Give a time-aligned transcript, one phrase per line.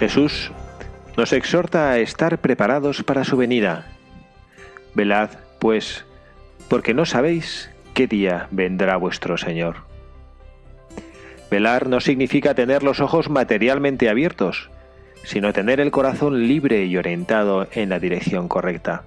[0.00, 0.50] Jesús
[1.18, 3.84] nos exhorta a estar preparados para su venida.
[4.94, 6.06] Velad, pues,
[6.68, 9.76] porque no sabéis qué día vendrá vuestro Señor.
[11.50, 14.70] Velar no significa tener los ojos materialmente abiertos,
[15.22, 19.02] sino tener el corazón libre y orientado en la dirección correcta,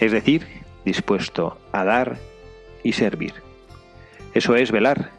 [0.00, 0.46] es decir,
[0.86, 2.16] dispuesto a dar
[2.82, 3.34] y servir.
[4.32, 5.10] Eso es velar.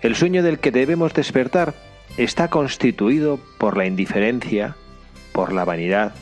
[0.00, 1.74] El sueño del que debemos despertar
[2.16, 4.76] está constituido por la indiferencia,
[5.32, 6.12] por la vanidad,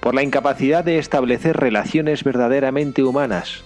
[0.00, 3.62] por la incapacidad de establecer relaciones verdaderamente humanas,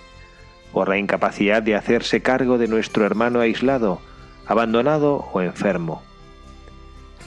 [0.73, 4.01] por la incapacidad de hacerse cargo de nuestro hermano aislado,
[4.47, 6.03] abandonado o enfermo.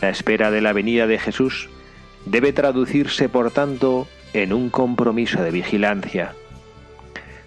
[0.02, 1.70] La espera de la venida de Jesús
[2.26, 6.34] debe traducirse, por tanto, en un compromiso de vigilancia.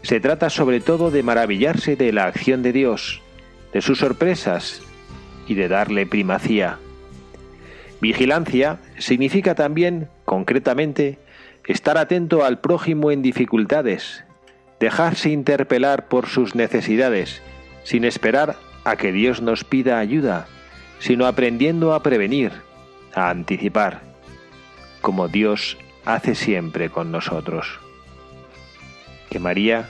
[0.03, 3.23] Se trata sobre todo de maravillarse de la acción de Dios,
[3.73, 4.83] de sus sorpresas
[5.47, 6.79] y de darle primacía.
[8.01, 11.19] Vigilancia significa también, concretamente,
[11.67, 14.25] estar atento al prójimo en dificultades,
[14.81, 17.41] dejarse interpelar por sus necesidades,
[17.85, 20.47] sin esperar a que Dios nos pida ayuda,
[20.99, 22.53] sino aprendiendo a prevenir,
[23.15, 24.03] a anticipar,
[25.01, 27.81] como Dios hace siempre con nosotros.
[29.31, 29.89] Que María,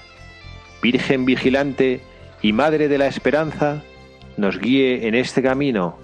[0.82, 2.00] Virgen vigilante
[2.42, 3.82] y Madre de la Esperanza,
[4.36, 5.96] nos guíe en este camino,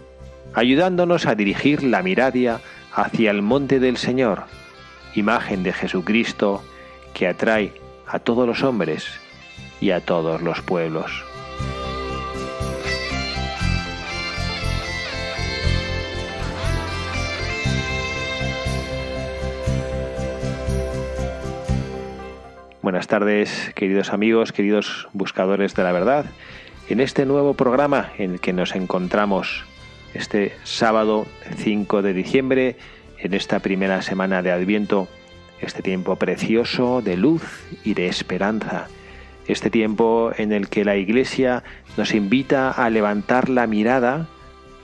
[0.55, 2.61] ayudándonos a dirigir la mirada
[2.93, 4.45] hacia el monte del Señor,
[5.15, 6.63] imagen de Jesucristo
[7.15, 7.73] que atrae
[8.07, 9.07] a todos los hombres
[9.81, 11.25] y a todos los pueblos.
[22.83, 26.27] Buenas tardes, queridos amigos, queridos buscadores de la verdad
[26.91, 29.65] en este nuevo programa en el que nos encontramos
[30.12, 31.25] este sábado
[31.56, 32.77] 5 de diciembre,
[33.17, 35.06] en esta primera semana de Adviento,
[35.61, 37.43] este tiempo precioso de luz
[37.84, 38.89] y de esperanza,
[39.47, 41.62] este tiempo en el que la Iglesia
[41.97, 44.27] nos invita a levantar la mirada,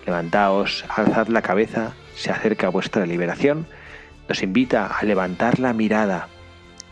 [0.07, 3.67] levantaos, alzad la cabeza, se acerca vuestra liberación,
[4.29, 6.29] nos invita a levantar la mirada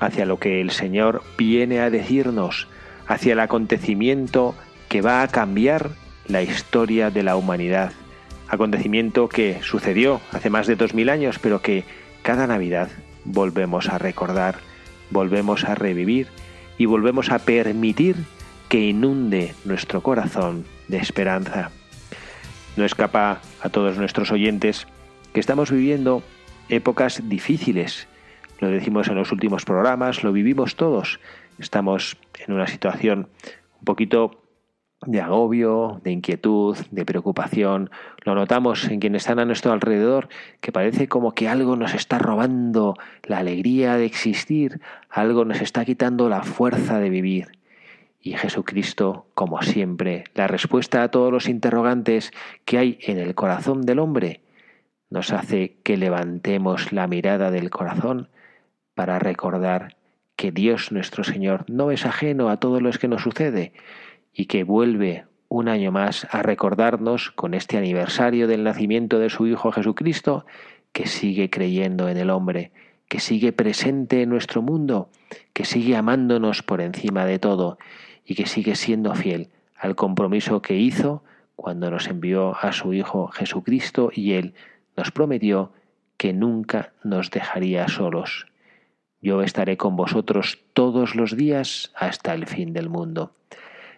[0.01, 2.67] hacia lo que el Señor viene a decirnos,
[3.07, 4.57] hacia el acontecimiento
[4.95, 5.91] que va a cambiar
[6.29, 7.91] la historia de la humanidad.
[8.47, 11.83] Acontecimiento que sucedió hace más de dos mil años, pero que
[12.23, 12.91] cada Navidad
[13.25, 14.55] volvemos a recordar,
[15.11, 16.29] volvemos a revivir
[16.79, 18.15] y volvemos a permitir
[18.69, 21.73] que inunde nuestro corazón de esperanza.
[22.77, 24.87] No escapa a todos nuestros oyentes
[25.33, 26.23] que estamos viviendo
[26.69, 28.07] épocas difíciles.
[28.61, 31.19] Lo decimos en los últimos programas, lo vivimos todos.
[31.59, 32.17] Estamos
[32.47, 33.27] en una situación
[33.81, 34.44] un poquito
[35.07, 37.91] de agobio, de inquietud, de preocupación.
[38.25, 40.29] Lo notamos en quienes están a nuestro alrededor,
[40.61, 44.81] que parece como que algo nos está robando la alegría de existir,
[45.11, 47.59] algo nos está quitando la fuerza de vivir.
[48.21, 52.33] Y Jesucristo, como siempre, la respuesta a todos los interrogantes
[52.65, 54.41] que hay en el corazón del hombre,
[55.11, 58.29] nos hace que levantemos la mirada del corazón
[58.95, 59.97] para recordar
[60.37, 63.73] que Dios nuestro Señor no es ajeno a todo lo que nos sucede,
[64.35, 69.47] y que vuelve un año más a recordarnos con este aniversario del nacimiento de su
[69.47, 70.45] Hijo Jesucristo,
[70.93, 72.73] que sigue creyendo en el hombre,
[73.09, 75.09] que sigue presente en nuestro mundo,
[75.53, 77.79] que sigue amándonos por encima de todo
[78.25, 81.23] y que sigue siendo fiel al compromiso que hizo
[81.57, 84.55] cuando nos envió a su Hijo Jesucristo y Él
[84.97, 85.73] nos prometió
[86.17, 88.47] que nunca nos dejaría solos.
[89.21, 93.33] Yo estaré con vosotros todos los días hasta el fin del mundo.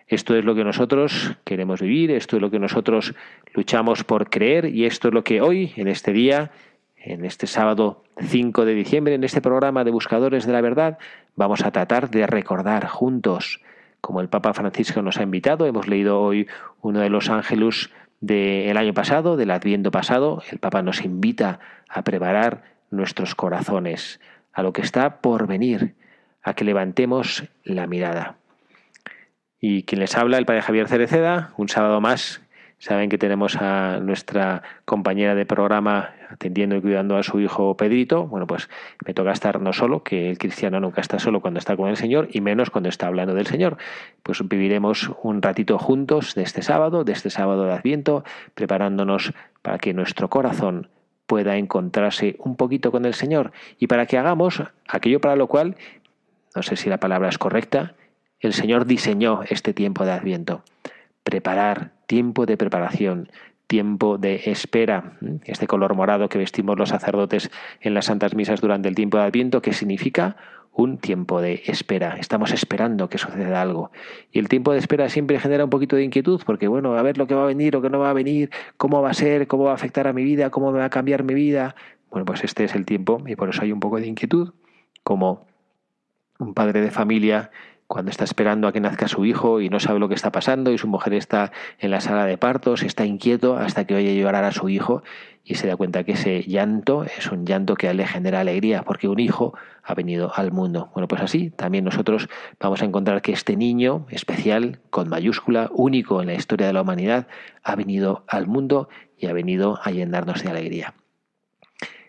[0.08, 3.14] Esto es lo que nosotros queremos vivir, esto es lo que nosotros
[3.54, 6.52] luchamos por creer y esto es lo que hoy, en este día,
[6.96, 10.98] en este sábado 5 de diciembre, en este programa de Buscadores de la Verdad,
[11.34, 13.60] vamos a tratar de recordar juntos,
[14.00, 15.66] como el Papa Francisco nos ha invitado.
[15.66, 16.46] Hemos leído hoy
[16.82, 20.40] uno de los ángelus del año pasado, del Adviento pasado.
[20.52, 21.58] El Papa nos invita
[21.88, 22.62] a preparar
[22.92, 24.20] nuestros corazones
[24.52, 25.96] a lo que está por venir,
[26.44, 28.36] a que levantemos la mirada.
[29.60, 32.42] Y quien les habla, el Padre Javier Cereceda, un sábado más.
[32.78, 38.26] Saben que tenemos a nuestra compañera de programa atendiendo y cuidando a su hijo Pedrito.
[38.26, 38.68] Bueno, pues
[39.06, 41.96] me toca estar no solo, que el cristiano nunca está solo cuando está con el
[41.96, 43.78] Señor, y menos cuando está hablando del Señor.
[44.22, 48.24] Pues viviremos un ratito juntos de este sábado, de este sábado de Adviento,
[48.54, 49.32] preparándonos
[49.62, 50.90] para que nuestro corazón
[51.26, 55.76] pueda encontrarse un poquito con el Señor y para que hagamos aquello para lo cual,
[56.54, 57.94] no sé si la palabra es correcta,
[58.40, 60.62] el Señor diseñó este tiempo de Adviento.
[61.22, 63.30] Preparar, tiempo de preparación,
[63.66, 67.50] tiempo de espera, este color morado que vestimos los sacerdotes
[67.80, 70.36] en las santas misas durante el tiempo de Adviento, que significa
[70.72, 72.16] un tiempo de espera.
[72.18, 73.90] Estamos esperando que suceda algo.
[74.30, 77.16] Y el tiempo de espera siempre genera un poquito de inquietud, porque bueno, a ver
[77.16, 79.46] lo que va a venir o que no va a venir, cómo va a ser,
[79.46, 81.74] cómo va a afectar a mi vida, cómo me va a cambiar mi vida.
[82.10, 84.52] Bueno, pues este es el tiempo y por eso hay un poco de inquietud,
[85.02, 85.46] como
[86.38, 87.50] un padre de familia
[87.86, 90.72] cuando está esperando a que nazca su hijo y no sabe lo que está pasando
[90.72, 94.44] y su mujer está en la sala de partos, está inquieto hasta que oye llorar
[94.44, 95.02] a su hijo
[95.44, 99.08] y se da cuenta que ese llanto es un llanto que le genera alegría porque
[99.08, 99.54] un hijo
[99.84, 100.90] ha venido al mundo.
[100.92, 102.28] Bueno, pues así también nosotros
[102.58, 106.82] vamos a encontrar que este niño especial, con mayúscula, único en la historia de la
[106.82, 107.28] humanidad,
[107.62, 110.94] ha venido al mundo y ha venido a llenarnos de alegría.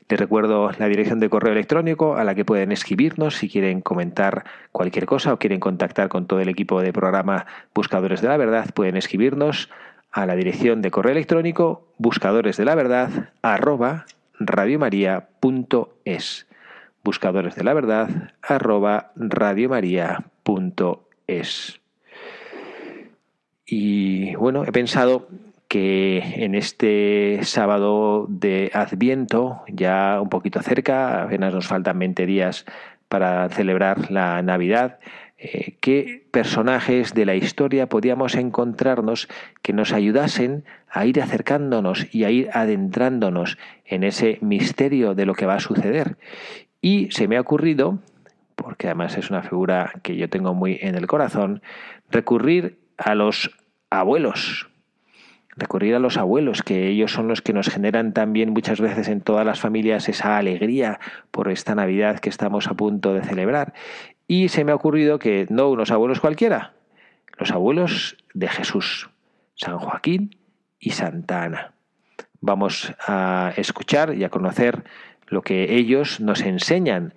[0.10, 4.46] Les recuerdo la dirección de correo electrónico a la que pueden escribirnos si quieren comentar
[4.72, 8.70] cualquier cosa o quieren contactar con todo el equipo de programa Buscadores de la Verdad.
[8.74, 9.70] Pueden escribirnos
[10.12, 14.06] a la dirección de correo electrónico buscadores de la verdad arroba
[14.40, 16.48] radiomaria.es
[17.04, 21.82] buscadores de la verdad arroba radiomaria.es
[23.70, 25.28] y bueno, he pensado
[25.78, 32.66] que en este sábado de Adviento, ya un poquito cerca, apenas nos faltan 20 días
[33.10, 34.98] para celebrar la Navidad,
[35.38, 39.28] eh, qué personajes de la historia podíamos encontrarnos
[39.62, 45.36] que nos ayudasen a ir acercándonos y a ir adentrándonos en ese misterio de lo
[45.36, 46.18] que va a suceder.
[46.82, 48.00] Y se me ha ocurrido,
[48.56, 51.62] porque además es una figura que yo tengo muy en el corazón,
[52.10, 53.56] recurrir a los
[53.92, 54.67] abuelos,
[55.58, 59.22] recurrir a los abuelos, que ellos son los que nos generan también muchas veces en
[59.22, 61.00] todas las familias esa alegría
[61.32, 63.74] por esta Navidad que estamos a punto de celebrar.
[64.28, 66.74] Y se me ha ocurrido que no unos abuelos cualquiera,
[67.38, 69.10] los abuelos de Jesús,
[69.56, 70.38] San Joaquín
[70.80, 71.74] y Santa Ana.
[72.40, 74.84] Vamos a escuchar y a conocer
[75.28, 77.16] lo que ellos nos enseñan.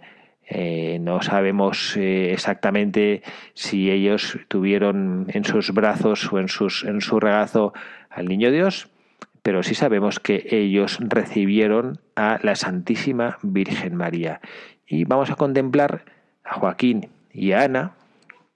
[0.53, 3.23] Eh, no sabemos eh, exactamente
[3.55, 7.73] si ellos tuvieron en sus brazos o en, sus, en su regazo
[8.11, 8.91] al Niño Dios,
[9.45, 14.41] pero sí sabemos que ellos recibieron a la Santísima Virgen María.
[14.89, 16.05] Y vamos a contemplar
[16.43, 17.93] a Joaquín y a Ana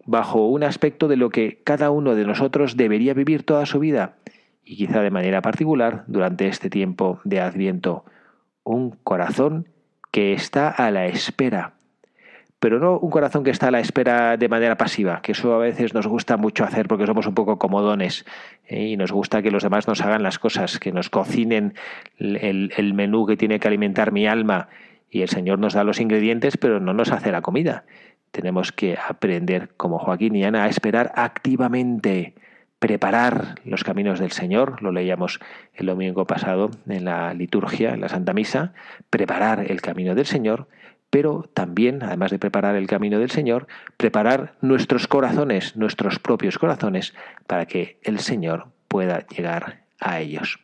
[0.04, 4.16] bajo un aspecto de lo que cada uno de nosotros debería vivir toda su vida
[4.64, 8.04] y quizá de manera particular durante este tiempo de Adviento.
[8.64, 9.68] Un corazón
[10.10, 11.73] que está a la espera
[12.64, 15.58] pero no un corazón que está a la espera de manera pasiva, que eso a
[15.58, 18.24] veces nos gusta mucho hacer porque somos un poco comodones
[18.66, 18.84] ¿eh?
[18.84, 21.74] y nos gusta que los demás nos hagan las cosas, que nos cocinen
[22.16, 24.70] el, el menú que tiene que alimentar mi alma
[25.10, 27.84] y el Señor nos da los ingredientes, pero no nos hace la comida.
[28.30, 32.34] Tenemos que aprender, como Joaquín y Ana, a esperar activamente,
[32.78, 35.38] preparar los caminos del Señor, lo leíamos
[35.74, 38.72] el domingo pasado en la liturgia, en la Santa Misa,
[39.10, 40.66] preparar el camino del Señor
[41.14, 47.14] pero también, además de preparar el camino del Señor, preparar nuestros corazones, nuestros propios corazones,
[47.46, 50.58] para que el Señor pueda llegar a ellos.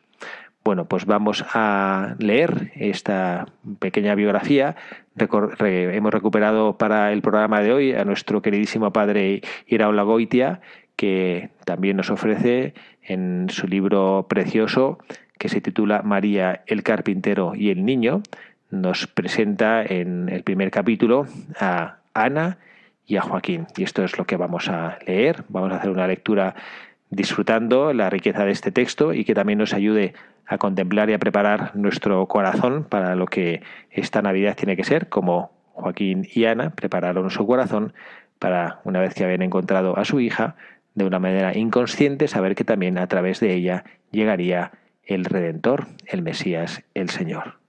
[0.61, 3.45] Bueno, pues vamos a leer esta
[3.79, 4.75] pequeña biografía.
[5.15, 10.59] hemos recuperado para el programa de hoy a nuestro queridísimo padre Iraola Goitia,
[10.97, 14.99] que también nos ofrece en su libro precioso
[15.41, 18.21] que se titula María el Carpintero y el Niño,
[18.71, 21.27] nos presenta en el primer capítulo
[21.59, 22.57] a Ana
[23.05, 23.67] y a Joaquín.
[23.77, 25.43] Y esto es lo que vamos a leer.
[25.49, 26.55] Vamos a hacer una lectura
[27.09, 30.13] disfrutando la riqueza de este texto y que también nos ayude
[30.47, 35.09] a contemplar y a preparar nuestro corazón para lo que esta Navidad tiene que ser,
[35.09, 37.93] como Joaquín y Ana prepararon su corazón
[38.39, 40.55] para, una vez que habían encontrado a su hija,
[40.95, 44.71] de una manera inconsciente saber que también a través de ella llegaría
[45.05, 47.60] el Redentor, el Mesías, el Señor.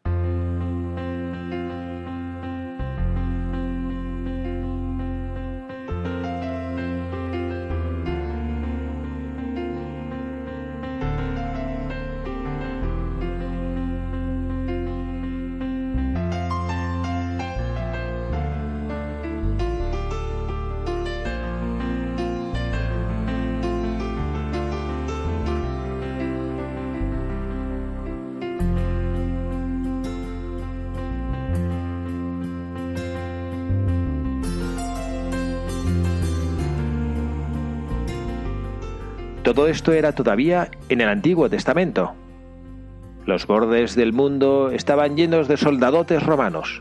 [39.53, 42.15] Todo esto era todavía en el Antiguo Testamento.
[43.27, 46.81] Los bordes del mundo estaban llenos de soldadotes romanos.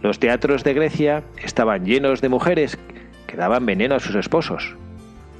[0.00, 2.78] Los teatros de Grecia estaban llenos de mujeres
[3.26, 4.76] que daban veneno a sus esposos.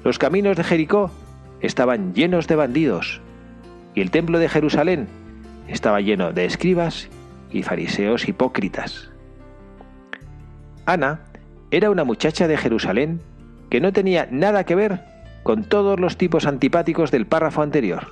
[0.03, 1.13] Los caminos de Jericó
[1.61, 3.21] estaban llenos de bandidos.
[3.95, 5.07] Y el templo de Jerusalén
[5.69, 7.09] estaba lleno de escribas
[7.53, 9.13] y fariseos hipócritas.
[10.87, 11.21] Ana
[11.71, 13.21] era una muchacha de Jerusalén
[13.71, 15.18] que no tenía nada que ver
[15.49, 18.09] con todos los tipos antipáticos del párrafo anterior.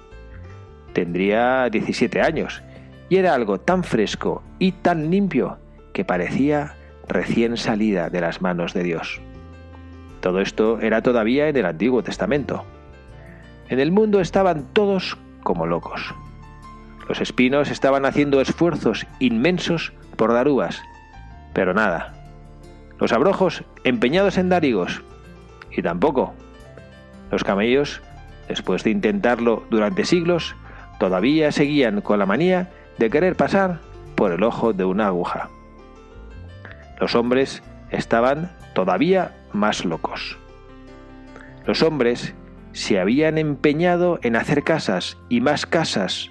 [0.94, 2.62] Tendría 17 años
[3.10, 5.58] y era algo tan fresco y tan limpio
[5.92, 6.76] que parecía
[7.06, 9.20] recién salida de las manos de Dios.
[10.22, 12.64] Todo esto era todavía en el Antiguo Testamento.
[13.68, 16.14] En el mundo estaban todos como locos.
[17.06, 20.80] Los espinos estaban haciendo esfuerzos inmensos por dar uvas,
[21.52, 22.14] pero nada.
[22.98, 25.02] Los abrojos empeñados en dar higos,
[25.70, 26.32] y tampoco.
[27.30, 28.02] Los camellos,
[28.48, 30.54] después de intentarlo durante siglos,
[30.98, 33.80] todavía seguían con la manía de querer pasar
[34.14, 35.50] por el ojo de una aguja.
[37.00, 40.38] Los hombres estaban todavía más locos.
[41.66, 42.34] Los hombres
[42.72, 46.30] se habían empeñado en hacer casas y más casas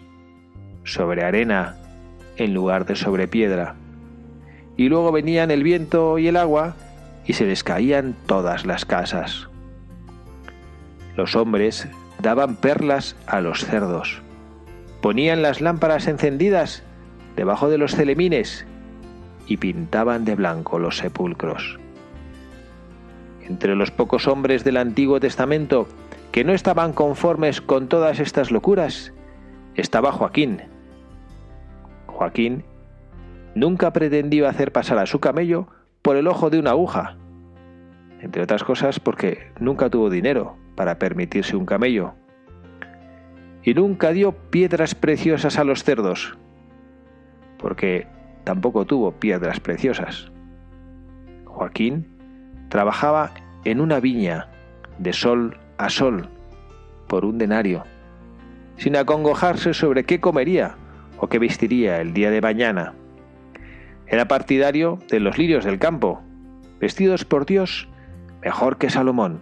[0.83, 1.75] sobre arena
[2.37, 3.75] en lugar de sobre piedra.
[4.77, 6.75] Y luego venían el viento y el agua
[7.25, 9.49] y se les caían todas las casas.
[11.17, 11.87] Los hombres
[12.21, 14.21] daban perlas a los cerdos,
[15.01, 16.83] ponían las lámparas encendidas
[17.35, 18.65] debajo de los celemines
[19.47, 21.79] y pintaban de blanco los sepulcros.
[23.43, 25.87] Entre los pocos hombres del Antiguo Testamento
[26.31, 29.13] que no estaban conformes con todas estas locuras,
[29.75, 30.63] estaba Joaquín.
[32.07, 32.65] Joaquín
[33.53, 35.67] nunca pretendió hacer pasar a su camello
[36.01, 37.15] por el ojo de una aguja,
[38.19, 42.13] entre otras cosas porque nunca tuvo dinero para permitirse un camello.
[43.63, 46.37] Y nunca dio piedras preciosas a los cerdos,
[47.57, 48.07] porque
[48.43, 50.31] tampoco tuvo piedras preciosas.
[51.45, 52.07] Joaquín
[52.69, 53.31] trabajaba
[53.63, 54.49] en una viña
[54.99, 56.29] de sol a sol
[57.07, 57.83] por un denario,
[58.77, 60.75] sin acongojarse sobre qué comería
[61.17, 62.93] o qué vestiría el día de mañana.
[64.07, 66.21] Era partidario de los lirios del campo,
[66.79, 67.87] vestidos por Dios
[68.45, 69.41] mejor que Salomón,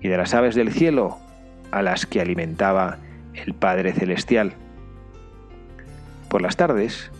[0.00, 1.18] y de las aves del cielo
[1.70, 2.98] a las que alimentaba
[3.34, 4.52] el Padre Celestial.
[6.28, 7.10] Por las tardes,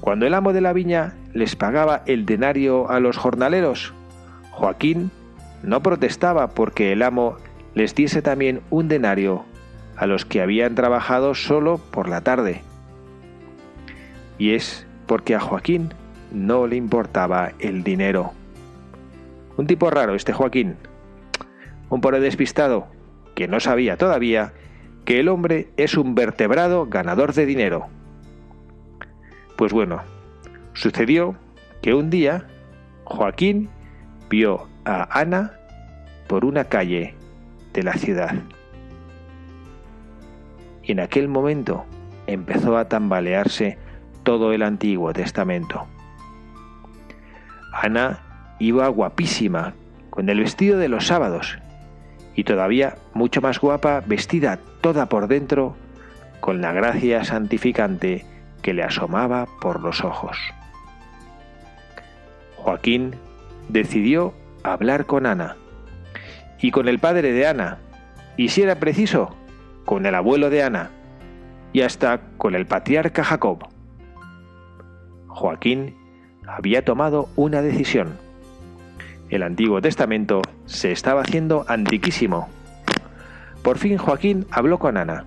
[0.00, 3.92] cuando el amo de la viña les pagaba el denario a los jornaleros,
[4.52, 5.10] Joaquín
[5.62, 7.36] no protestaba porque el amo
[7.74, 9.44] les diese también un denario
[9.96, 12.62] a los que habían trabajado solo por la tarde.
[14.38, 15.92] Y es porque a Joaquín
[16.32, 18.32] no le importaba el dinero.
[19.56, 20.76] Un tipo raro este Joaquín,
[21.88, 22.86] un pobre despistado
[23.34, 24.52] que no sabía todavía
[25.04, 27.86] que el hombre es un vertebrado ganador de dinero.
[29.56, 30.02] Pues bueno,
[30.72, 31.36] sucedió
[31.80, 32.46] que un día
[33.04, 33.68] Joaquín
[34.28, 35.52] vio a Ana
[36.26, 37.14] por una calle
[37.72, 38.34] de la ciudad.
[40.82, 41.84] Y en aquel momento
[42.26, 43.78] empezó a tambalearse
[44.24, 45.86] todo el Antiguo Testamento.
[47.72, 49.74] Ana iba guapísima,
[50.10, 51.58] con el vestido de los sábados,
[52.36, 55.74] y todavía mucho más guapa, vestida toda por dentro,
[56.40, 58.26] con la gracia santificante
[58.62, 60.36] que le asomaba por los ojos.
[62.56, 63.14] Joaquín
[63.68, 65.56] decidió hablar con Ana,
[66.60, 67.78] y con el padre de Ana,
[68.36, 69.34] y si era preciso,
[69.86, 70.90] con el abuelo de Ana,
[71.72, 73.66] y hasta con el patriarca Jacob.
[75.28, 75.96] Joaquín
[76.46, 78.25] había tomado una decisión
[79.30, 82.48] el Antiguo Testamento se estaba haciendo antiquísimo.
[83.62, 85.24] Por fin Joaquín habló con Ana,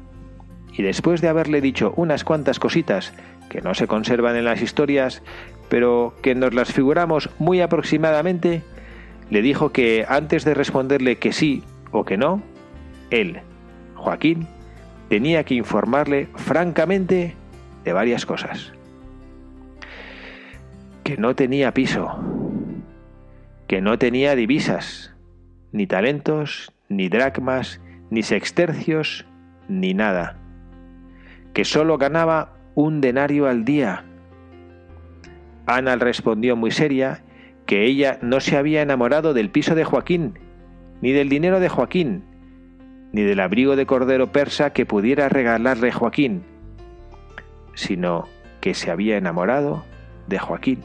[0.73, 3.13] y después de haberle dicho unas cuantas cositas
[3.49, 5.21] que no se conservan en las historias,
[5.67, 8.61] pero que nos las figuramos muy aproximadamente,
[9.29, 12.41] le dijo que antes de responderle que sí o que no,
[13.09, 13.41] él,
[13.95, 14.47] Joaquín,
[15.09, 17.35] tenía que informarle francamente
[17.83, 18.71] de varias cosas.
[21.03, 22.38] Que no tenía piso,
[23.69, 25.13] que no tenía divisas,
[25.71, 29.27] ni talentos, ni dracmas, ni sextercios,
[29.67, 30.39] ni nada,
[31.53, 34.05] que sólo ganaba un denario al día.
[35.67, 37.23] Ana respondió muy seria
[37.67, 40.39] que ella no se había enamorado del piso de Joaquín,
[41.01, 42.23] ni del dinero de Joaquín,
[43.11, 46.41] ni del abrigo de cordero persa que pudiera regalarle Joaquín,
[47.75, 48.27] sino
[48.61, 49.85] que se había enamorado
[50.25, 50.79] de Joaquín.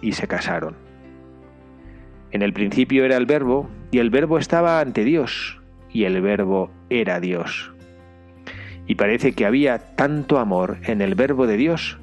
[0.00, 0.83] Y se casaron.
[2.34, 6.70] En el principio era el verbo, y el verbo estaba ante Dios, y el verbo
[6.90, 7.72] era Dios.
[8.86, 11.96] Y parece que había tanto amor en el verbo de Dios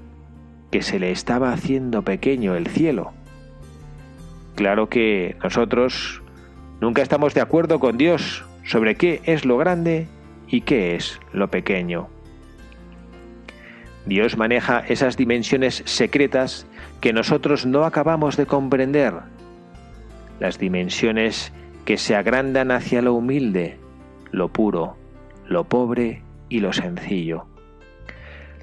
[0.71, 3.11] que se le estaba haciendo pequeño el cielo
[4.55, 6.21] Claro que nosotros
[6.79, 10.07] nunca estamos de acuerdo con Dios sobre qué es lo grande
[10.47, 12.09] y qué es lo pequeño.
[14.05, 16.67] Dios maneja esas dimensiones secretas
[17.01, 19.13] que nosotros no acabamos de comprender,
[20.41, 21.53] las dimensiones
[21.85, 23.77] que se agrandan hacia lo humilde,
[24.31, 24.97] lo puro,
[25.45, 27.45] lo pobre y lo sencillo.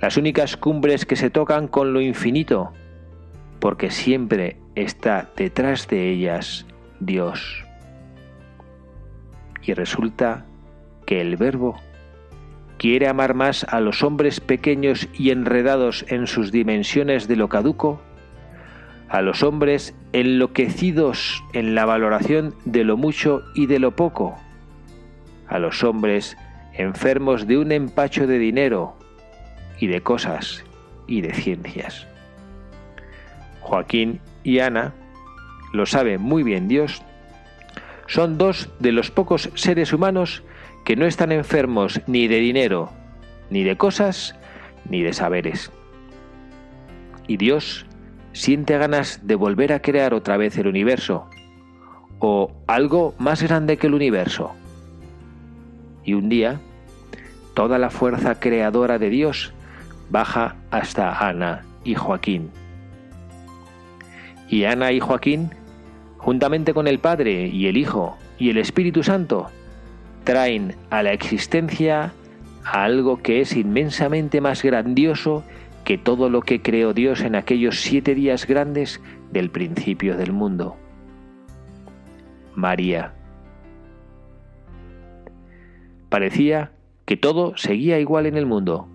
[0.00, 2.72] Las únicas cumbres que se tocan con lo infinito,
[3.60, 6.66] porque siempre está detrás de ellas
[6.98, 7.64] Dios.
[9.62, 10.46] Y resulta
[11.06, 11.76] que el Verbo
[12.76, 18.00] quiere amar más a los hombres pequeños y enredados en sus dimensiones de lo caduco,
[19.08, 24.36] a los hombres enloquecidos en la valoración de lo mucho y de lo poco,
[25.48, 26.36] a los hombres
[26.74, 28.96] enfermos de un empacho de dinero
[29.78, 30.64] y de cosas
[31.06, 32.06] y de ciencias.
[33.60, 34.94] Joaquín y Ana,
[35.72, 37.02] lo sabe muy bien Dios,
[38.06, 40.42] son dos de los pocos seres humanos
[40.84, 42.90] que no están enfermos ni de dinero,
[43.50, 44.34] ni de cosas,
[44.88, 45.70] ni de saberes.
[47.26, 47.84] Y Dios
[48.38, 51.26] siente ganas de volver a crear otra vez el universo,
[52.20, 54.52] o algo más grande que el universo.
[56.04, 56.60] Y un día,
[57.54, 59.52] toda la fuerza creadora de Dios
[60.10, 62.50] baja hasta Ana y Joaquín
[64.48, 65.50] y Ana y Joaquín,
[66.16, 69.48] juntamente con el Padre y el Hijo y el Espíritu Santo,
[70.24, 72.12] traen a la existencia
[72.64, 75.44] a algo que es inmensamente más grandioso
[75.88, 79.00] que todo lo que creó Dios en aquellos siete días grandes
[79.32, 80.76] del principio del mundo.
[82.54, 83.14] María.
[86.10, 86.72] Parecía
[87.06, 88.86] que todo seguía igual en el mundo.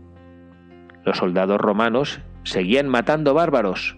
[1.03, 3.97] Los soldados romanos seguían matando bárbaros,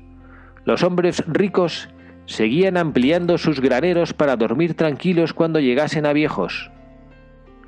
[0.64, 1.90] los hombres ricos
[2.28, 6.72] seguían ampliando sus graneros para dormir tranquilos cuando llegasen a viejos.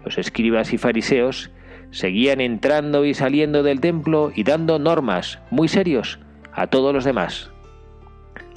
[0.06, 1.52] Los escribas y fariseos
[1.92, 6.20] seguían entrando y saliendo del templo y dando normas muy serios
[6.54, 7.52] a todos los demás.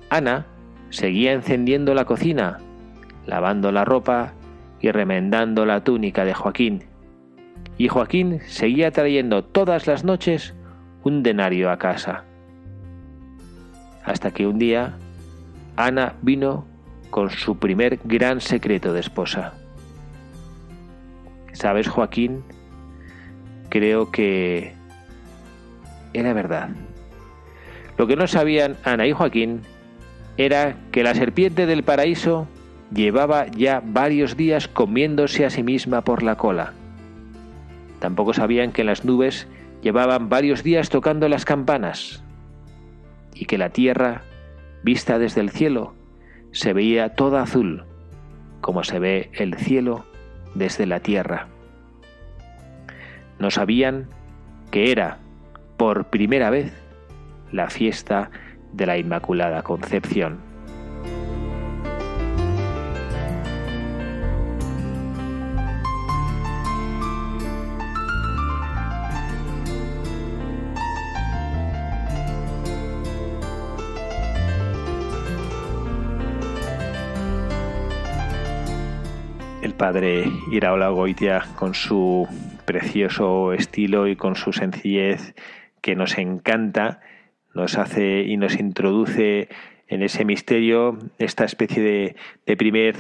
[0.08, 0.46] Ana
[0.90, 2.58] seguía encendiendo la cocina,
[3.26, 4.32] lavando la ropa
[4.80, 6.84] y remendando la túnica de Joaquín.
[7.78, 10.54] Y Joaquín seguía trayendo todas las noches
[11.02, 12.24] un denario a casa
[14.04, 14.94] hasta que un día
[15.76, 16.66] Ana vino
[17.10, 19.54] con su primer gran secreto de esposa.
[21.52, 22.42] ¿Sabes, Joaquín?
[23.70, 24.74] Creo que
[26.12, 26.70] era verdad.
[27.96, 29.62] Lo que no sabían Ana y Joaquín
[30.36, 32.46] era que la serpiente del paraíso
[32.92, 36.72] llevaba ya varios días comiéndose a sí misma por la cola.
[38.00, 39.46] Tampoco sabían que las nubes
[39.82, 42.22] llevaban varios días tocando las campanas
[43.34, 44.22] y que la tierra,
[44.82, 45.94] vista desde el cielo,
[46.52, 47.84] se veía toda azul,
[48.60, 50.04] como se ve el cielo
[50.54, 51.48] desde la tierra.
[53.40, 54.06] No sabían
[54.70, 55.18] que era,
[55.76, 56.72] por primera vez,
[57.50, 58.30] la fiesta
[58.72, 60.50] de la Inmaculada Concepción.
[79.80, 82.28] padre Iraola Goitia con su
[82.70, 85.34] precioso estilo y con su sencillez
[85.80, 87.00] que nos encanta,
[87.52, 89.48] nos hace y nos introduce
[89.88, 92.14] en ese misterio esta especie
[92.46, 92.94] de, primer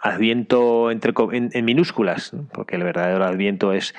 [0.00, 3.92] adviento entre, en, minúsculas, porque el verdadero adviento es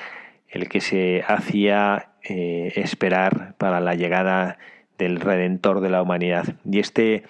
[0.47, 4.57] el que se hacía eh, esperar para la llegada
[4.97, 6.55] del Redentor de la humanidad.
[6.63, 7.23] Y este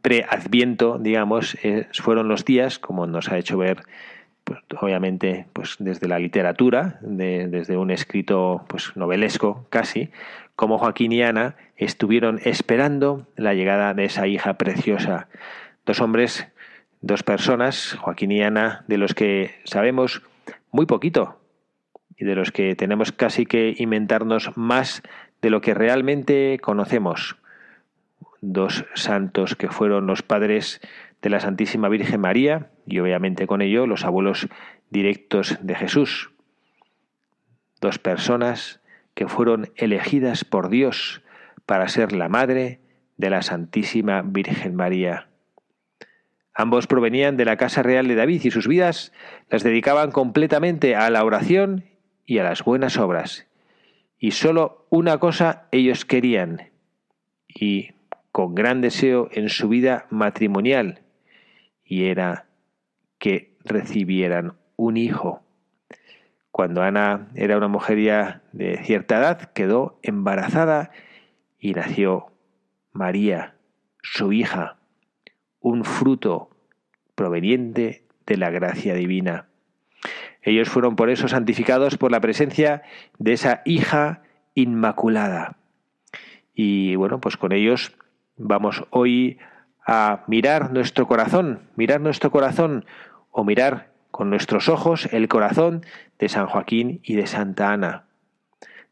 [0.00, 1.58] pre-adviento, digamos,
[1.92, 3.82] fueron los días, como nos ha hecho ver,
[4.44, 10.10] pues, obviamente, pues desde la literatura, desde un escrito pues novelesco casi,
[10.54, 15.28] como Joaquín y Ana estuvieron esperando la llegada de esa hija preciosa.
[15.86, 16.46] Dos hombres,
[17.00, 20.22] dos personas, Joaquín y Ana, de los que sabemos
[20.70, 21.40] muy poquito
[22.16, 25.02] y de los que tenemos casi que inventarnos más
[25.40, 27.36] de lo que realmente conocemos.
[28.40, 30.80] Dos santos que fueron los padres
[31.22, 34.48] de la Santísima Virgen María y obviamente con ello los abuelos
[34.90, 36.30] directos de Jesús.
[37.80, 38.80] Dos personas
[39.14, 41.22] que fueron elegidas por Dios
[41.66, 42.80] para ser la madre
[43.16, 45.28] de la Santísima Virgen María.
[46.54, 49.12] Ambos provenían de la casa real de David y sus vidas
[49.50, 51.84] las dedicaban completamente a la oración
[52.26, 53.46] y a las buenas obras.
[54.18, 56.70] Y sólo una cosa ellos querían,
[57.48, 57.90] y
[58.30, 61.02] con gran deseo en su vida matrimonial,
[61.84, 62.46] y era
[63.24, 65.42] que recibieran un hijo.
[66.50, 70.90] Cuando Ana era una mujer ya de cierta edad, quedó embarazada
[71.58, 72.26] y nació
[72.92, 73.54] María,
[74.02, 74.76] su hija,
[75.58, 76.50] un fruto
[77.14, 79.46] proveniente de la gracia divina.
[80.42, 82.82] Ellos fueron por eso santificados por la presencia
[83.18, 85.56] de esa hija inmaculada.
[86.52, 87.96] Y bueno, pues con ellos
[88.36, 89.38] vamos hoy
[89.86, 92.84] a mirar nuestro corazón, mirar nuestro corazón
[93.34, 95.84] o mirar con nuestros ojos el corazón
[96.20, 98.04] de San Joaquín y de Santa Ana.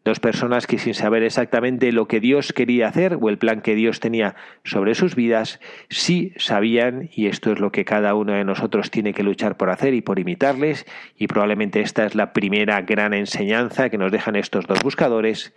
[0.05, 3.77] Dos personas que sin saber exactamente lo que Dios quería hacer o el plan que
[3.77, 8.43] Dios tenía sobre sus vidas, sí sabían, y esto es lo que cada uno de
[8.45, 12.81] nosotros tiene que luchar por hacer y por imitarles, y probablemente esta es la primera
[12.81, 15.55] gran enseñanza que nos dejan estos dos buscadores,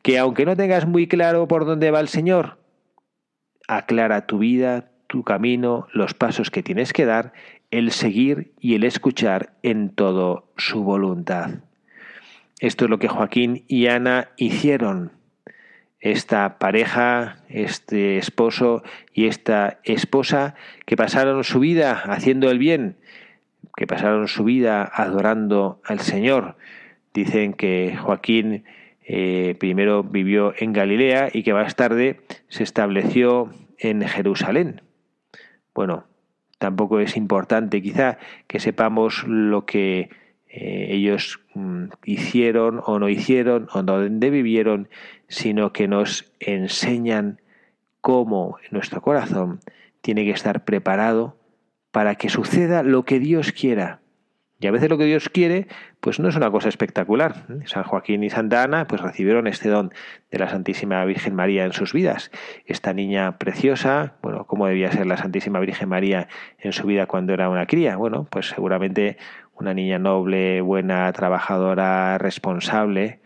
[0.00, 2.56] que aunque no tengas muy claro por dónde va el Señor,
[3.68, 7.34] aclara tu vida, tu camino, los pasos que tienes que dar,
[7.72, 11.50] el seguir y el escuchar en todo su voluntad.
[12.60, 15.10] Esto es lo que Joaquín y Ana hicieron.
[15.98, 18.82] Esta pareja, este esposo
[19.12, 20.54] y esta esposa
[20.84, 22.96] que pasaron su vida haciendo el bien,
[23.76, 26.56] que pasaron su vida adorando al Señor.
[27.14, 28.64] Dicen que Joaquín
[29.04, 34.82] eh, primero vivió en Galilea y que más tarde se estableció en Jerusalén.
[35.74, 36.04] Bueno,
[36.62, 40.10] tampoco es importante quizá que sepamos lo que
[40.46, 44.88] eh, ellos mm, hicieron o no hicieron o dónde vivieron,
[45.26, 47.40] sino que nos enseñan
[48.00, 49.58] cómo nuestro corazón
[50.02, 51.36] tiene que estar preparado
[51.90, 54.01] para que suceda lo que Dios quiera.
[54.62, 55.66] Y a veces lo que Dios quiere,
[55.98, 57.46] pues no es una cosa espectacular.
[57.64, 59.92] San Joaquín y Santa Ana, pues recibieron este don
[60.30, 62.30] de la Santísima Virgen María en sus vidas.
[62.64, 66.28] Esta niña preciosa, bueno, ¿cómo debía ser la Santísima Virgen María
[66.60, 67.96] en su vida cuando era una cría?
[67.96, 69.16] Bueno, pues seguramente
[69.56, 73.18] una niña noble, buena, trabajadora, responsable,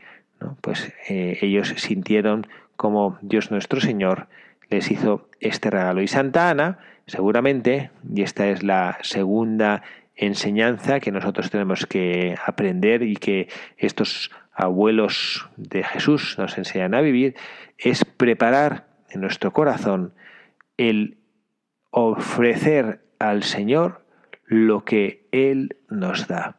[0.62, 2.46] pues eh, ellos sintieron
[2.76, 4.28] como Dios nuestro Señor
[4.70, 6.00] les hizo este regalo.
[6.00, 9.82] Y Santa Ana, seguramente, y esta es la segunda
[10.16, 17.02] enseñanza que nosotros tenemos que aprender y que estos abuelos de Jesús nos enseñan a
[17.02, 17.36] vivir,
[17.78, 20.14] es preparar en nuestro corazón
[20.78, 21.18] el
[21.90, 24.04] ofrecer al Señor
[24.46, 26.56] lo que Él nos da.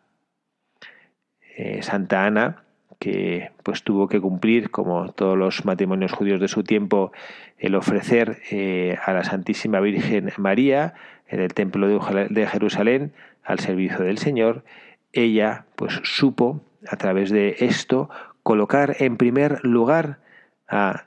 [1.55, 2.63] Eh, Santa Ana,
[2.99, 7.11] que pues tuvo que cumplir, como todos los matrimonios judíos de su tiempo,
[7.57, 10.93] el ofrecer eh, a la Santísima Virgen María
[11.27, 13.13] en el templo de Jerusalén
[13.47, 14.65] al servicio del Señor,
[15.13, 18.09] ella pues supo a través de esto
[18.43, 20.19] colocar en primer lugar
[20.67, 21.05] a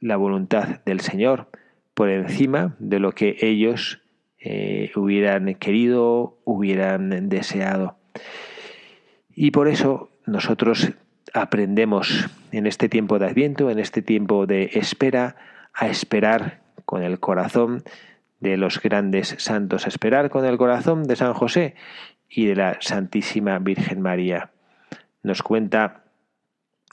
[0.00, 1.48] la voluntad del Señor
[1.94, 4.02] por encima de lo que ellos
[4.38, 7.96] eh, hubieran querido, hubieran deseado.
[9.34, 10.92] Y por eso nosotros
[11.32, 15.36] aprendemos en este tiempo de Adviento, en este tiempo de espera,
[15.72, 17.82] a esperar con el corazón
[18.42, 21.76] de los grandes santos, a esperar con el corazón de San José
[22.28, 24.50] y de la Santísima Virgen María.
[25.22, 26.02] Nos cuenta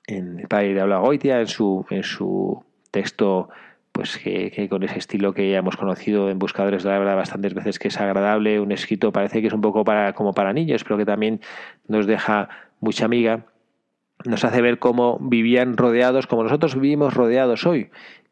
[0.06, 3.50] en el Padre de Goitia en su, en su texto
[3.92, 7.56] pues que, con ese estilo que ya hemos conocido en Buscadores de la Verdad bastantes
[7.56, 10.84] veces que es agradable, un escrito parece que es un poco para, como para niños,
[10.84, 11.42] pero que también
[11.88, 12.48] nos deja
[12.80, 13.46] mucha amiga,
[14.24, 17.90] nos hace ver cómo vivían rodeados, como nosotros vivimos rodeados hoy.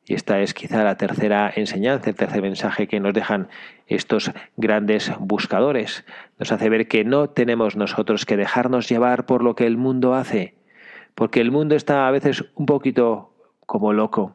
[0.08, 3.50] Y esta es quizá la tercera enseñanza, el tercer mensaje que nos dejan
[3.88, 6.06] estos grandes buscadores.
[6.40, 10.16] Nos hace ver que no tenemos nosotros que dejarnos llevar por lo que el mundo
[10.16, 10.56] hace,
[11.14, 13.34] porque el mundo está a veces un poquito
[13.66, 14.34] como loco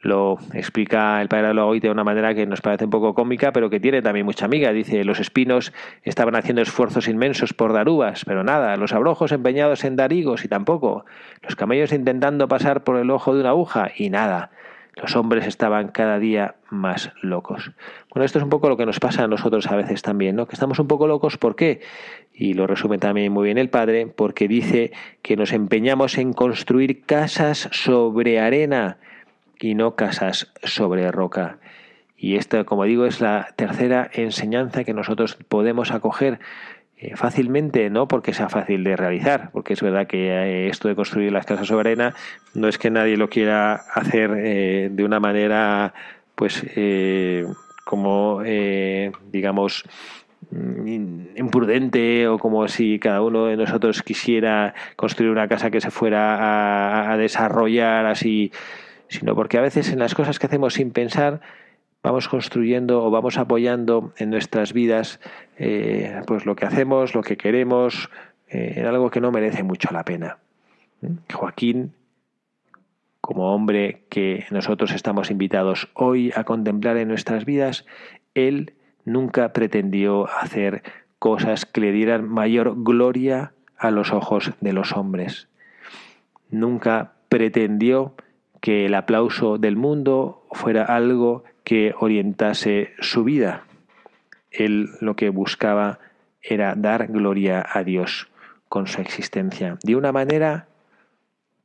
[0.00, 3.68] lo explica el padre hoy de una manera que nos parece un poco cómica, pero
[3.68, 4.72] que tiene también mucha amiga.
[4.72, 5.72] Dice, los espinos
[6.04, 10.44] estaban haciendo esfuerzos inmensos por dar uvas, pero nada, los abrojos empeñados en dar higos
[10.44, 11.04] y tampoco,
[11.42, 14.50] los camellos intentando pasar por el ojo de una aguja y nada.
[15.00, 17.70] Los hombres estaban cada día más locos.
[18.12, 20.46] Bueno, esto es un poco lo que nos pasa a nosotros a veces también, ¿no?
[20.46, 21.80] Que estamos un poco locos, ¿por qué?
[22.34, 27.04] Y lo resume también muy bien el padre, porque dice que nos empeñamos en construir
[27.04, 28.98] casas sobre arena
[29.60, 31.58] y no casas sobre roca.
[32.16, 36.40] Y esta, como digo, es la tercera enseñanza que nosotros podemos acoger
[37.14, 41.32] fácilmente, no porque sea fácil de realizar, porque es verdad que eh, esto de construir
[41.32, 42.14] las casas sobre arena
[42.54, 45.94] no es que nadie lo quiera hacer eh, de una manera,
[46.34, 46.64] pues,
[47.84, 48.42] como,
[49.32, 49.84] digamos,
[50.50, 55.90] mm, imprudente o como si cada uno de nosotros quisiera construir una casa que se
[55.90, 58.52] fuera a desarrollar así
[59.08, 61.40] sino porque a veces en las cosas que hacemos sin pensar
[62.08, 65.20] vamos construyendo o vamos apoyando en nuestras vidas
[65.58, 68.08] eh, pues lo que hacemos, lo que queremos,
[68.48, 70.38] eh, en algo que no merece mucho la pena.
[71.02, 71.16] ¿Mm?
[71.30, 71.92] Joaquín,
[73.20, 77.84] como hombre que nosotros estamos invitados hoy a contemplar en nuestras vidas,
[78.32, 78.72] él
[79.04, 80.82] nunca pretendió hacer
[81.18, 85.48] cosas que le dieran mayor gloria a los ojos de los hombres.
[86.50, 88.14] Nunca pretendió
[88.62, 93.64] que el aplauso del mundo fuera algo que orientase su vida.
[94.50, 95.98] Él lo que buscaba
[96.40, 98.28] era dar gloria a Dios
[98.68, 100.68] con su existencia, de una manera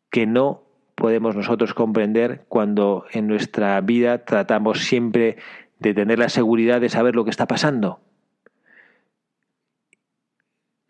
[0.10, 0.63] que no
[0.96, 5.38] podemos nosotros comprender cuando en nuestra vida tratamos siempre
[5.80, 8.00] de tener la seguridad de saber lo que está pasando.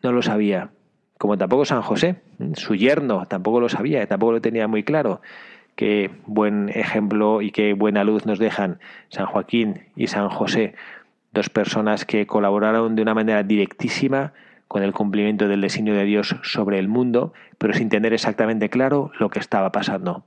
[0.02, 0.70] No lo sabía,
[1.18, 2.20] como tampoco San José,
[2.54, 5.20] su yerno tampoco lo sabía, tampoco lo tenía muy claro
[5.76, 10.74] qué buen ejemplo y qué buena luz nos dejan San Joaquín y San José,
[11.32, 14.32] dos personas que colaboraron de una manera directísima
[14.68, 19.10] con el cumplimiento del designio de Dios sobre el mundo, pero sin tener exactamente claro
[19.18, 20.24] lo que estaba pasando.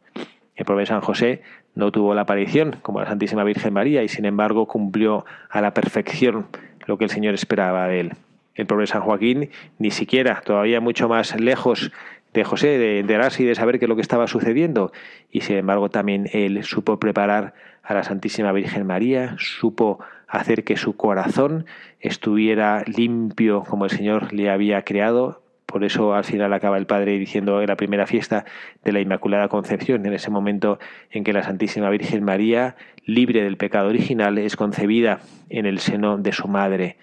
[0.56, 1.42] El propio San José
[1.76, 5.74] no tuvo la aparición como la Santísima Virgen María y sin embargo cumplió a la
[5.74, 6.48] perfección
[6.86, 8.14] lo que el Señor esperaba de él.
[8.56, 11.92] El propio San Joaquín ni siquiera, todavía mucho más lejos
[12.38, 14.92] de José, de enterarse y de saber qué es lo que estaba sucediendo.
[15.32, 20.78] Y sin embargo también él supo preparar a la Santísima Virgen María, supo hacer que
[20.78, 21.66] su corazón
[22.00, 25.42] estuviera limpio como el Señor le había creado.
[25.66, 28.46] Por eso al final acaba el Padre diciendo en la primera fiesta
[28.84, 30.80] de la Inmaculada Concepción, en ese momento
[31.12, 35.20] en que la Santísima Virgen María, libre del pecado original, es concebida
[35.50, 36.98] en el seno de su madre.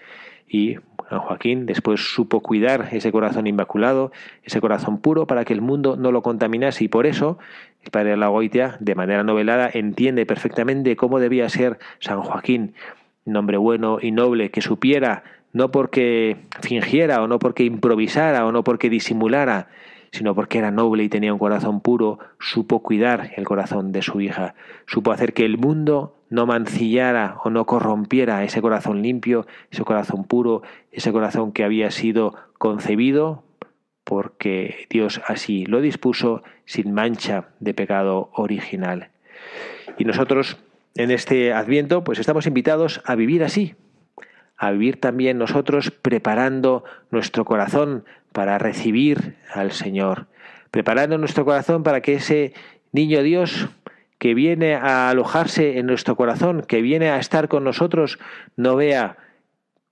[0.47, 0.77] Y
[1.09, 4.11] San Joaquín después supo cuidar ese corazón inmaculado,
[4.43, 7.37] ese corazón puro, para que el mundo no lo contaminase y por eso
[7.83, 12.73] el padre de la Goitia, de manera novelada, entiende perfectamente cómo debía ser San Joaquín,
[13.25, 18.63] nombre bueno y noble, que supiera, no porque fingiera o no porque improvisara o no
[18.63, 19.67] porque disimulara,
[20.11, 24.21] sino porque era noble y tenía un corazón puro, supo cuidar el corazón de su
[24.21, 24.55] hija,
[24.85, 30.23] supo hacer que el mundo no mancillara o no corrompiera ese corazón limpio, ese corazón
[30.23, 33.43] puro, ese corazón que había sido concebido
[34.03, 39.09] porque Dios así lo dispuso sin mancha de pecado original.
[39.97, 40.57] Y nosotros
[40.95, 43.75] en este adviento pues estamos invitados a vivir así,
[44.57, 50.27] a vivir también nosotros preparando nuestro corazón para recibir al Señor,
[50.71, 52.53] preparando nuestro corazón para que ese
[52.91, 53.69] niño Dios
[54.17, 58.19] que viene a alojarse en nuestro corazón, que viene a estar con nosotros,
[58.55, 59.17] no vea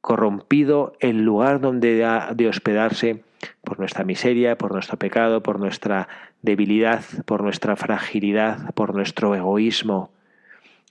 [0.02, 3.24] corrompido el lugar donde ha de hospedarse
[3.64, 6.08] por nuestra miseria, por nuestro pecado, por nuestra
[6.42, 10.12] debilidad, por nuestra fragilidad, por nuestro egoísmo.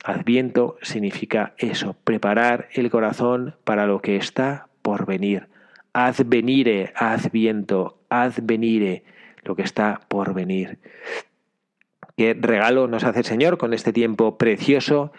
[0.05, 5.49] Adviento significa eso, preparar el corazón para lo que está por venir
[5.93, 9.03] advenire, adviento, advenire,
[9.45, 10.79] lo que está por venir.
[12.17, 15.13] Qué regalo nos hace el Señor con este tiempo precioso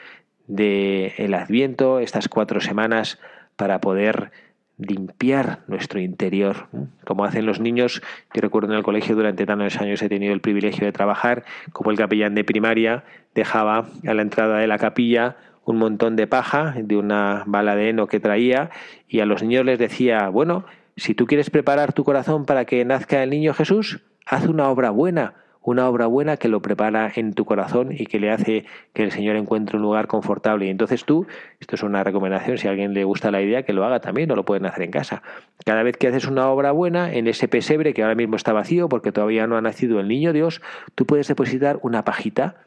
[0.47, 3.19] de el Adviento, estas cuatro semanas
[3.55, 4.31] para poder
[4.77, 6.67] limpiar nuestro interior,
[7.05, 8.01] como hacen los niños.
[8.33, 11.91] Yo recuerdo en el colegio durante tantos años he tenido el privilegio de trabajar, como
[11.91, 13.03] el capellán de primaria
[13.35, 17.89] dejaba a la entrada de la capilla un montón de paja de una bala de
[17.89, 18.69] heno que traía
[19.07, 20.65] y a los niños les decía, bueno,
[20.97, 24.89] si tú quieres preparar tu corazón para que nazca el niño Jesús, haz una obra
[24.89, 29.03] buena, una obra buena que lo prepara en tu corazón y que le hace que
[29.03, 30.65] el Señor encuentre un lugar confortable.
[30.65, 31.25] Y entonces tú,
[31.59, 34.27] esto es una recomendación, si a alguien le gusta la idea, que lo haga también,
[34.27, 35.23] no lo pueden hacer en casa.
[35.65, 38.89] Cada vez que haces una obra buena en ese pesebre que ahora mismo está vacío
[38.89, 40.61] porque todavía no ha nacido el niño Dios,
[40.95, 42.57] tú puedes depositar una pajita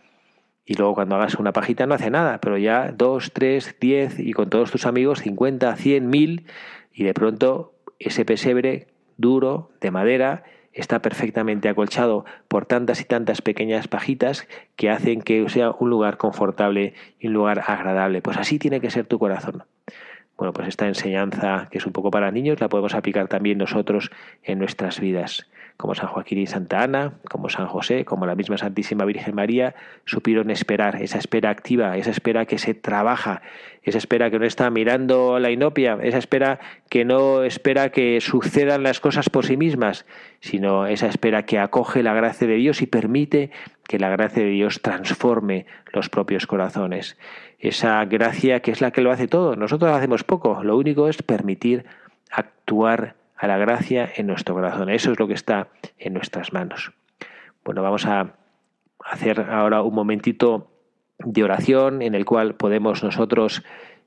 [0.64, 4.32] y luego cuando hagas una pajita no hace nada, pero ya dos, tres, diez y
[4.32, 6.46] con todos tus amigos cincuenta, cien, mil
[6.92, 10.42] y de pronto ese pesebre duro de madera
[10.76, 16.18] está perfectamente acolchado por tantas y tantas pequeñas pajitas que hacen que sea un lugar
[16.18, 18.22] confortable y un lugar agradable.
[18.22, 19.64] Pues así tiene que ser tu corazón.
[20.36, 24.10] Bueno, pues esta enseñanza que es un poco para niños la podemos aplicar también nosotros
[24.42, 28.56] en nuestras vidas como San Joaquín y Santa Ana, como San José, como la misma
[28.56, 33.42] Santísima Virgen María, supieron esperar, esa espera activa, esa espera que se trabaja,
[33.82, 38.82] esa espera que no está mirando la inopia, esa espera que no espera que sucedan
[38.82, 40.06] las cosas por sí mismas,
[40.40, 43.50] sino esa espera que acoge la gracia de Dios y permite
[43.86, 47.18] que la gracia de Dios transforme los propios corazones.
[47.58, 49.56] Esa gracia que es la que lo hace todo.
[49.56, 51.84] Nosotros hacemos poco, lo único es permitir
[52.30, 54.90] actuar a la gracia en nuestro corazón.
[54.90, 55.68] Eso es lo que está
[55.98, 56.92] en nuestras manos.
[57.64, 58.34] Bueno, vamos a
[59.04, 60.70] hacer ahora un momentito
[61.18, 63.62] de oración en el cual podemos nosotros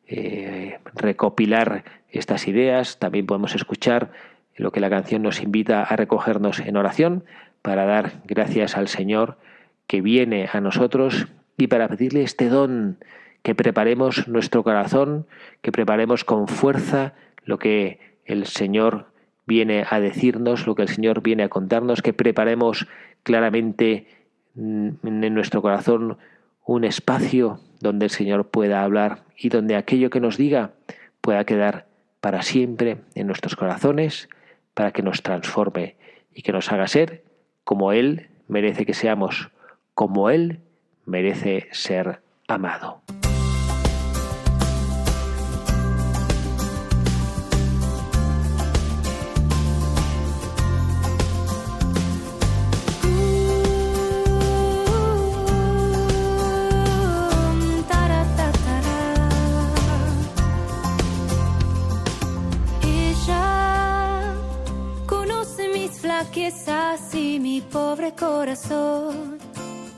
[0.08, 3.00] eh, recopilar estas ideas.
[3.00, 4.12] También podemos escuchar
[4.56, 7.24] lo que la canción nos invita a recogernos en oración
[7.62, 9.38] para dar gracias al Señor
[9.88, 12.98] que viene a nosotros y para pedirle este don,
[13.44, 15.28] que preparemos nuestro corazón,
[15.62, 17.14] que preparemos con fuerza
[17.44, 19.08] lo que el Señor
[19.50, 22.88] viene a decirnos, lo que el Señor viene a contarnos, que preparemos
[23.24, 24.06] claramente
[24.54, 26.18] mm, en nuestro corazón
[26.66, 30.74] un espacio donde el Señor pueda hablar y donde aquello que nos diga
[31.20, 31.88] pueda quedar
[32.22, 34.30] para siempre en nuestros corazones,
[34.76, 35.96] para que nos transforme
[36.34, 37.24] y que nos haga ser
[37.64, 39.50] como Él merece que seamos,
[39.96, 40.60] como Él
[41.06, 43.02] merece ser amado.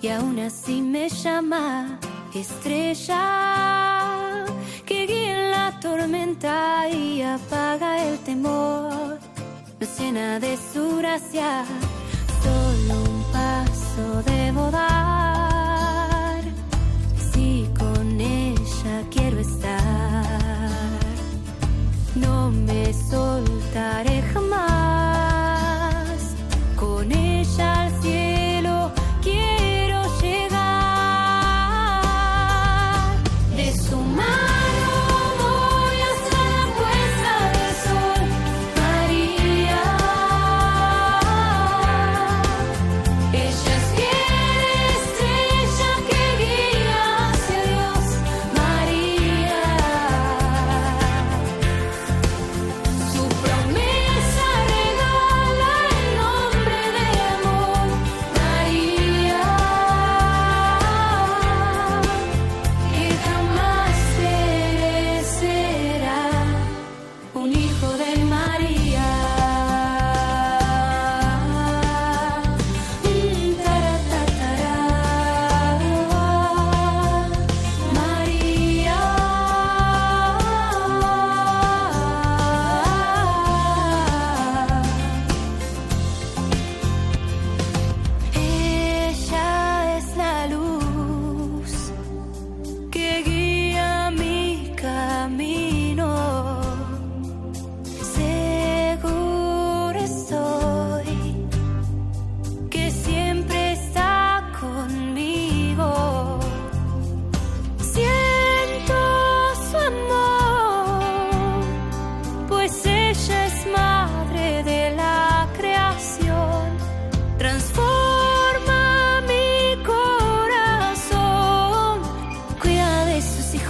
[0.01, 1.99] Y aún así me llama
[2.33, 3.21] estrella
[4.83, 9.19] que guía en la tormenta y apaga el temor.
[9.79, 11.65] Nos llena de su gracia,
[12.41, 16.41] solo un paso debo dar.
[17.31, 20.25] Si con ella quiero estar,
[22.15, 25.00] no me soltaré jamás.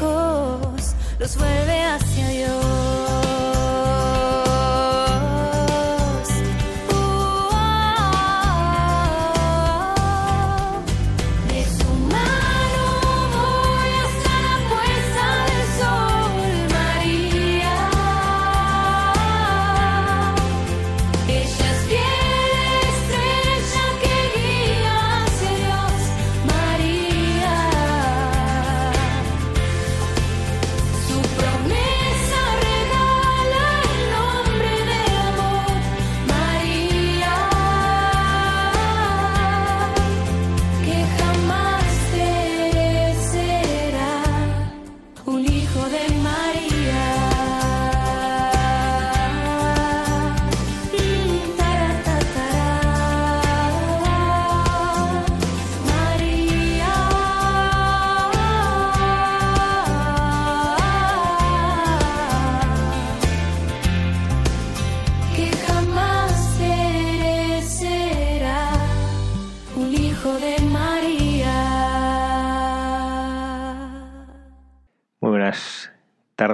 [0.02, 2.90] lejos los vuelve hacia Dios.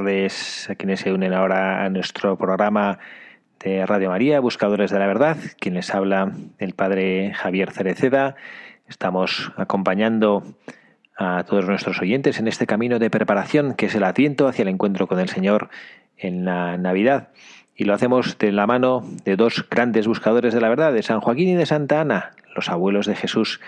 [0.07, 2.97] A quienes se unen ahora a nuestro programa
[3.59, 5.35] de Radio María, Buscadores de la Verdad.
[5.59, 8.37] Quien les habla, el Padre Javier Cereceda.
[8.87, 10.43] Estamos acompañando
[11.17, 14.69] a todos nuestros oyentes en este camino de preparación que es el Adviento hacia el
[14.69, 15.69] encuentro con el Señor
[16.15, 17.27] en la Navidad.
[17.75, 21.19] Y lo hacemos de la mano de dos grandes buscadores de la verdad, de San
[21.19, 23.59] Joaquín y de Santa Ana, los abuelos de Jesús,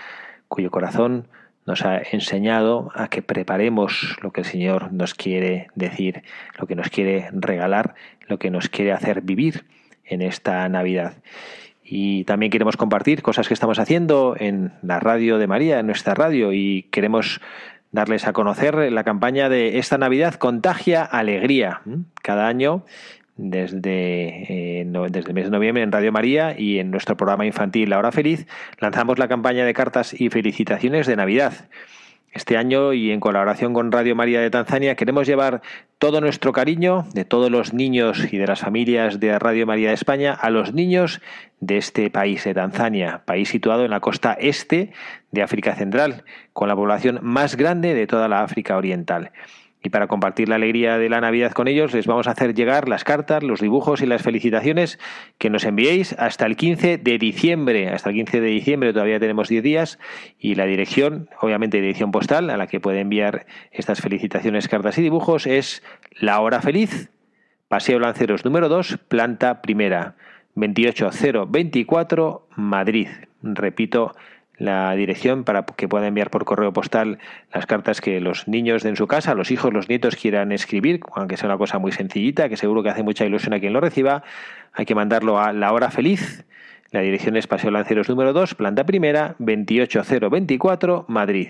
[0.48, 1.28] cuyo corazón
[1.70, 6.24] nos ha enseñado a que preparemos lo que el Señor nos quiere decir,
[6.58, 7.94] lo que nos quiere regalar,
[8.26, 9.66] lo que nos quiere hacer vivir
[10.04, 11.14] en esta Navidad.
[11.84, 16.14] Y también queremos compartir cosas que estamos haciendo en la radio de María, en nuestra
[16.14, 17.40] radio, y queremos
[17.92, 21.82] darles a conocer la campaña de esta Navidad Contagia Alegría.
[22.20, 22.84] Cada año
[23.36, 27.90] desde, eh, desde el mes de noviembre en Radio María y en nuestro programa infantil
[27.90, 28.46] La Hora Feliz
[28.78, 31.68] lanzamos la campaña de cartas y felicitaciones de Navidad.
[32.32, 35.62] Este año y en colaboración con Radio María de Tanzania queremos llevar
[35.98, 39.94] todo nuestro cariño de todos los niños y de las familias de Radio María de
[39.94, 41.20] España a los niños
[41.58, 44.92] de este país, de Tanzania, país situado en la costa este
[45.32, 46.22] de África Central,
[46.52, 49.32] con la población más grande de toda la África Oriental.
[49.82, 52.88] Y para compartir la alegría de la Navidad con ellos, les vamos a hacer llegar
[52.88, 54.98] las cartas, los dibujos y las felicitaciones
[55.38, 57.88] que nos enviéis hasta el 15 de diciembre.
[57.88, 59.98] Hasta el 15 de diciembre todavía tenemos 10 días
[60.38, 65.02] y la dirección, obviamente dirección postal, a la que puede enviar estas felicitaciones, cartas y
[65.02, 65.82] dibujos es
[66.18, 67.10] La Hora Feliz,
[67.68, 70.16] Paseo Lanceros número 2, planta primera,
[70.56, 73.08] 28024, Madrid.
[73.42, 74.14] Repito,
[74.60, 77.18] la dirección para que pueda enviar por correo postal
[77.52, 81.00] las cartas que los niños de en su casa, los hijos, los nietos quieran escribir,
[81.14, 83.80] aunque sea una cosa muy sencillita, que seguro que hace mucha ilusión a quien lo
[83.80, 84.22] reciba.
[84.74, 86.44] Hay que mandarlo a La Hora Feliz.
[86.90, 91.48] La dirección es Paseo Lanceros número 2, planta primera, 28024, Madrid.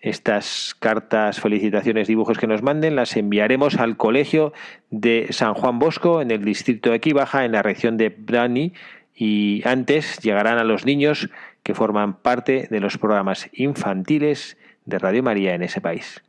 [0.00, 4.52] Estas cartas, felicitaciones, dibujos que nos manden las enviaremos al Colegio
[4.90, 8.72] de San Juan Bosco en el distrito de Equibaja, en la región de Brani,
[9.16, 11.30] y antes llegarán a los niños
[11.66, 16.22] que forman parte de los programas infantiles de Radio María en ese país.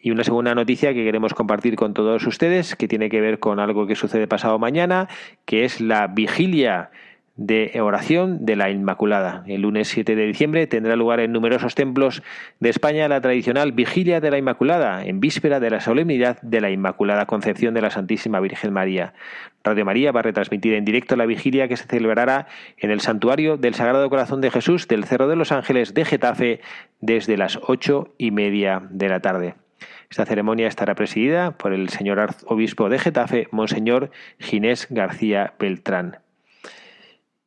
[0.00, 3.60] Y una segunda noticia que queremos compartir con todos ustedes, que tiene que ver con
[3.60, 5.06] algo que sucede pasado mañana,
[5.44, 6.90] que es la vigilia
[7.36, 9.42] de oración de la Inmaculada.
[9.48, 12.22] El lunes 7 de diciembre tendrá lugar en numerosos templos
[12.60, 16.70] de España la tradicional Vigilia de la Inmaculada, en víspera de la solemnidad de la
[16.70, 19.14] Inmaculada Concepción de la Santísima Virgen María.
[19.64, 22.46] Radio María va a retransmitir en directo la vigilia que se celebrará
[22.78, 26.60] en el santuario del Sagrado Corazón de Jesús del Cerro de los Ángeles de Getafe
[27.00, 29.54] desde las ocho y media de la tarde.
[30.08, 36.23] Esta ceremonia estará presidida por el señor arzobispo de Getafe, Monseñor Ginés García Beltrán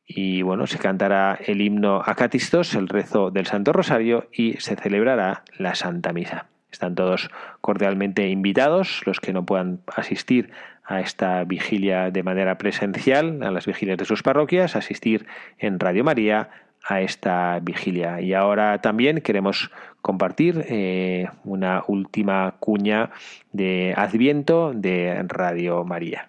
[0.08, 5.44] y bueno, se cantará el himno Acatistos, el rezo del Santo Rosario y se celebrará
[5.58, 6.46] la Santa Misa.
[6.72, 7.30] Están todos
[7.60, 10.50] cordialmente invitados, los que no puedan asistir
[10.82, 15.26] a esta vigilia de manera presencial, a las vigilias de sus parroquias, asistir
[15.58, 16.48] en Radio María
[16.86, 18.22] a esta vigilia.
[18.22, 23.10] Y ahora también queremos compartir eh, una última cuña
[23.52, 26.28] de Adviento de Radio María.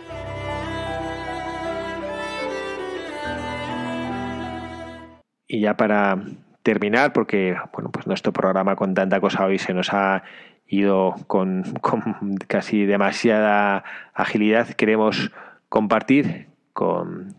[5.53, 6.17] Y ya para
[6.63, 10.23] terminar, porque bueno, pues nuestro programa con tanta cosa hoy se nos ha
[10.65, 11.65] ido con,
[12.47, 13.83] casi demasiada
[14.13, 15.29] agilidad, queremos
[15.67, 17.35] compartir con,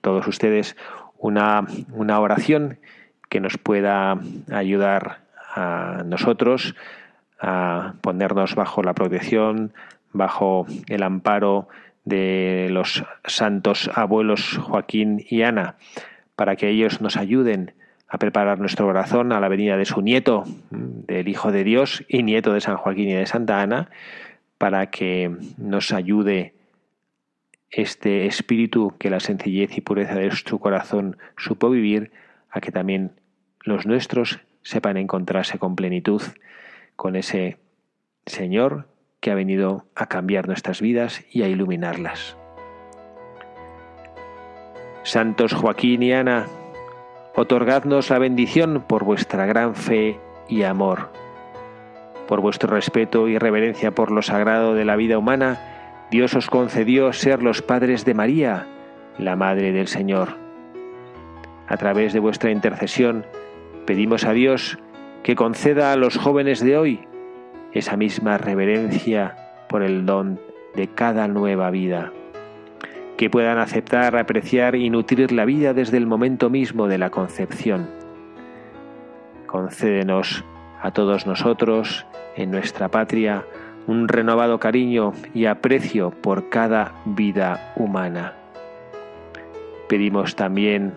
[0.00, 0.76] todos ustedes
[1.18, 2.78] una, una oración
[3.28, 4.20] que nos pueda
[4.52, 5.18] ayudar
[5.52, 6.76] a nosotros
[7.40, 9.72] a ponernos bajo la protección,
[10.12, 11.68] bajo el amparo
[12.04, 15.74] de los santos abuelos Joaquín y Ana,
[16.36, 17.72] para que ellos nos ayuden
[18.08, 22.22] a preparar nuestro corazón a la venida de su nieto, del Hijo de Dios y
[22.22, 23.90] nieto de San Joaquín y de Santa Ana,
[24.58, 26.54] para que nos ayude
[27.70, 32.12] este espíritu que la sencillez y pureza de su corazón supo vivir,
[32.50, 33.12] a que también
[33.62, 36.22] los nuestros sepan encontrarse con plenitud
[36.94, 37.58] con ese
[38.24, 38.88] Señor
[39.20, 42.36] que ha venido a cambiar nuestras vidas y a iluminarlas.
[45.06, 46.46] Santos Joaquín y Ana,
[47.36, 51.10] otorgadnos la bendición por vuestra gran fe y amor.
[52.26, 57.12] Por vuestro respeto y reverencia por lo sagrado de la vida humana, Dios os concedió
[57.12, 58.66] ser los padres de María,
[59.16, 60.30] la Madre del Señor.
[61.68, 63.26] A través de vuestra intercesión,
[63.86, 64.76] pedimos a Dios
[65.22, 67.06] que conceda a los jóvenes de hoy
[67.70, 69.36] esa misma reverencia
[69.68, 70.40] por el don
[70.74, 72.12] de cada nueva vida,
[73.16, 77.88] que puedan aceptar, apreciar y nutrir la vida desde el momento mismo de la concepción.
[79.46, 80.44] Concédenos
[80.82, 82.06] a todos nosotros,
[82.36, 83.44] en nuestra patria,
[83.86, 88.34] un renovado cariño y aprecio por cada vida humana.
[89.88, 90.94] Pedimos también,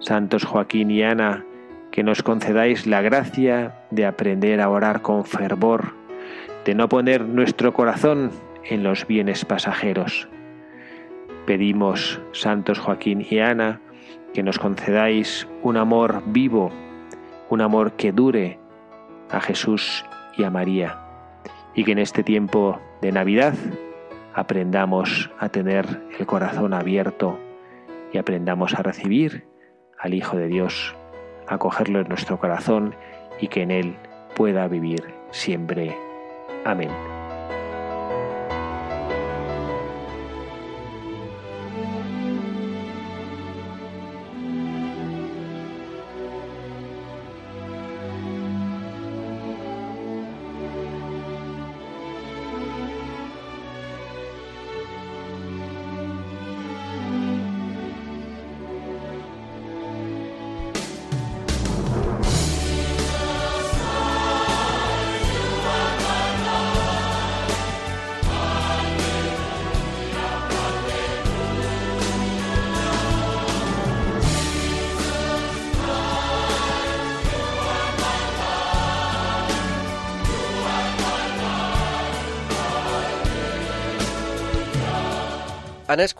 [0.00, 1.44] Santos Joaquín y Ana,
[1.90, 6.02] que nos concedáis la gracia de aprender a orar con fervor
[6.64, 8.30] de no poner nuestro corazón
[8.64, 10.28] en los bienes pasajeros.
[11.46, 13.80] Pedimos, santos Joaquín y Ana,
[14.32, 16.70] que nos concedáis un amor vivo,
[17.50, 18.58] un amor que dure
[19.30, 20.04] a Jesús
[20.36, 20.98] y a María,
[21.74, 23.54] y que en este tiempo de Navidad
[24.34, 27.38] aprendamos a tener el corazón abierto
[28.12, 29.46] y aprendamos a recibir
[29.98, 30.94] al Hijo de Dios,
[31.48, 32.94] a cogerlo en nuestro corazón
[33.40, 33.96] y que en Él
[34.34, 35.94] pueda vivir siempre
[36.64, 37.11] Amén.